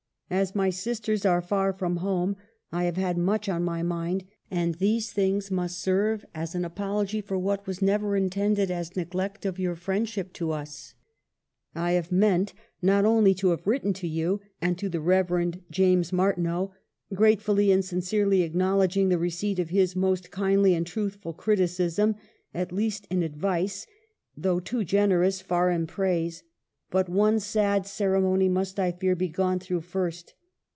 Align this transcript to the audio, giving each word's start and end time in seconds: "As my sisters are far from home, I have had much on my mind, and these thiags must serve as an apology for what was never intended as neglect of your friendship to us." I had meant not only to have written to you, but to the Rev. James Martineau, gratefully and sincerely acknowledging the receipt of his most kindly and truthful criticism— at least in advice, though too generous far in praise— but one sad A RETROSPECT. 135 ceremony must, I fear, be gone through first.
"As 0.33 0.55
my 0.55 0.69
sisters 0.69 1.25
are 1.25 1.41
far 1.41 1.73
from 1.73 1.97
home, 1.97 2.37
I 2.71 2.85
have 2.85 2.95
had 2.95 3.17
much 3.17 3.49
on 3.49 3.65
my 3.65 3.83
mind, 3.83 4.23
and 4.49 4.75
these 4.75 5.11
thiags 5.13 5.51
must 5.51 5.77
serve 5.81 6.23
as 6.33 6.55
an 6.55 6.63
apology 6.63 7.19
for 7.19 7.37
what 7.37 7.67
was 7.67 7.81
never 7.81 8.15
intended 8.15 8.71
as 8.71 8.95
neglect 8.95 9.45
of 9.45 9.59
your 9.59 9.75
friendship 9.75 10.31
to 10.35 10.51
us." 10.51 10.93
I 11.75 11.91
had 11.91 12.13
meant 12.13 12.53
not 12.81 13.03
only 13.03 13.33
to 13.35 13.49
have 13.49 13.67
written 13.67 13.91
to 13.95 14.07
you, 14.07 14.39
but 14.61 14.77
to 14.77 14.87
the 14.87 15.01
Rev. 15.01 15.51
James 15.69 16.13
Martineau, 16.13 16.71
gratefully 17.13 17.69
and 17.69 17.83
sincerely 17.83 18.43
acknowledging 18.43 19.09
the 19.09 19.17
receipt 19.19 19.59
of 19.59 19.69
his 19.69 19.97
most 19.97 20.31
kindly 20.31 20.73
and 20.73 20.87
truthful 20.87 21.33
criticism— 21.33 22.15
at 22.53 22.71
least 22.71 23.05
in 23.09 23.21
advice, 23.21 23.85
though 24.37 24.61
too 24.61 24.85
generous 24.85 25.41
far 25.41 25.69
in 25.71 25.85
praise— 25.87 26.41
but 26.91 27.07
one 27.07 27.39
sad 27.39 27.43
A 27.43 27.47
RETROSPECT. 27.85 27.99
135 28.01 28.19
ceremony 28.19 28.49
must, 28.49 28.77
I 28.77 28.91
fear, 28.91 29.15
be 29.15 29.29
gone 29.29 29.59
through 29.59 29.79
first. 29.79 30.33